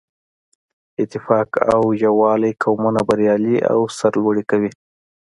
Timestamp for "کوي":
4.51-4.71